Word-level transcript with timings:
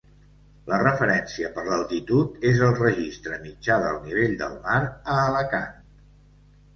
La 0.69 0.77
referència 0.83 1.49
per 1.57 1.65
l'altitud 1.67 2.47
és 2.51 2.61
el 2.67 2.73
registre 2.79 3.37
mitjà 3.43 3.77
del 3.83 3.99
nivell 4.07 4.33
del 4.39 4.57
mar 4.65 4.79
a 4.87 5.19
Alacant. 5.27 5.77